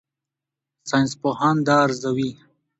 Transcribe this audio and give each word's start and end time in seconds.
ساینسپوهان 0.89 1.57
دا 1.67 1.75
ارزوي. 1.85 2.29